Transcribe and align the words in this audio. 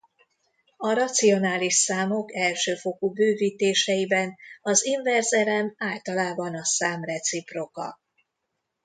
A 0.77 0.93
racionális 0.93 1.73
számok 1.75 2.35
elsőfokú 2.35 3.11
bővítéseiben 3.13 4.35
az 4.61 4.85
inverz 4.85 5.33
elem 5.33 5.73
általában 5.77 6.55
a 6.55 6.65
szám 6.65 7.03
reciproka. 7.03 7.99